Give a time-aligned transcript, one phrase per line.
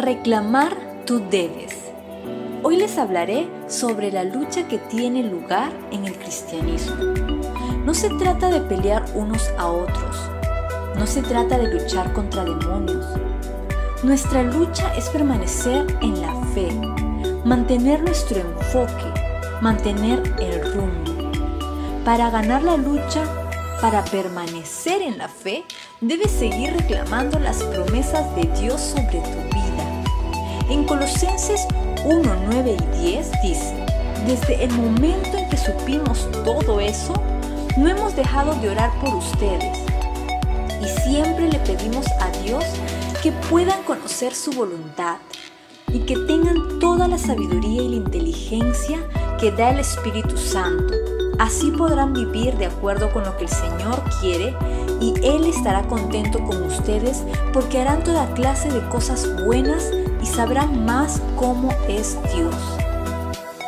[0.00, 1.76] Reclamar tú debes.
[2.62, 6.96] Hoy les hablaré sobre la lucha que tiene lugar en el cristianismo.
[7.84, 10.16] No se trata de pelear unos a otros.
[10.96, 13.04] No se trata de luchar contra demonios.
[14.02, 16.70] Nuestra lucha es permanecer en la fe,
[17.44, 19.12] mantener nuestro enfoque,
[19.60, 21.30] mantener el rumbo.
[22.06, 23.22] Para ganar la lucha,
[23.82, 25.66] para permanecer en la fe,
[26.00, 29.59] debes seguir reclamando las promesas de Dios sobre tu vida.
[30.70, 31.66] En Colosenses
[32.04, 33.74] 1, 9 y 10 dice,
[34.24, 37.12] desde el momento en que supimos todo eso,
[37.76, 39.76] no hemos dejado de orar por ustedes
[40.80, 42.64] y siempre le pedimos a Dios
[43.20, 45.16] que puedan conocer su voluntad
[45.92, 49.00] y que tengan toda la sabiduría y la inteligencia
[49.40, 50.94] que da el Espíritu Santo.
[51.40, 54.54] Así podrán vivir de acuerdo con lo que el Señor quiere
[55.00, 59.90] y Él estará contento con ustedes porque harán toda clase de cosas buenas
[60.22, 62.54] y sabrán más cómo es Dios.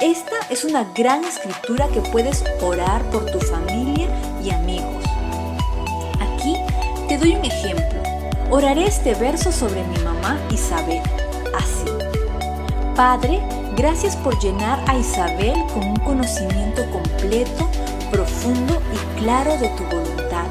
[0.00, 4.08] Esta es una gran escritura que puedes orar por tu familia
[4.42, 5.04] y amigos.
[6.20, 6.54] Aquí
[7.08, 8.00] te doy un ejemplo.
[8.50, 11.02] Oraré este verso sobre mi mamá Isabel,
[11.58, 11.90] así.
[12.94, 13.40] Padre,
[13.76, 17.68] gracias por llenar a Isabel con un conocimiento completo,
[18.10, 20.46] profundo y claro de tu voluntad.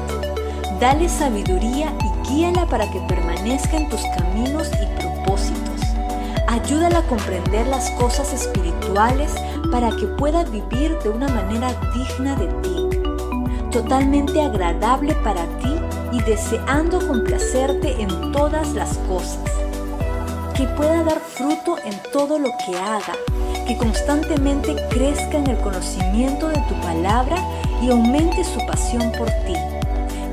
[0.80, 5.65] Dale sabiduría y guíala para que permanezca en tus caminos y propósitos.
[6.62, 9.30] Ayúdala a comprender las cosas espirituales
[9.70, 12.98] para que pueda vivir de una manera digna de ti,
[13.70, 15.76] totalmente agradable para ti
[16.12, 19.44] y deseando complacerte en todas las cosas.
[20.54, 23.12] Que pueda dar fruto en todo lo que haga,
[23.66, 27.36] que constantemente crezca en el conocimiento de tu palabra
[27.82, 29.54] y aumente su pasión por ti,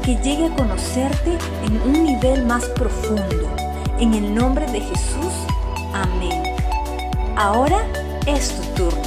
[0.05, 3.53] que llegue a conocerte en un nivel más profundo.
[3.99, 5.33] En el nombre de Jesús,
[5.93, 6.43] amén.
[7.35, 7.85] Ahora
[8.25, 9.01] es tu turno.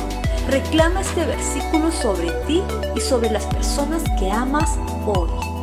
[0.48, 2.62] Reclama este versículo sobre ti
[2.94, 5.56] y sobre las personas que amas hoy.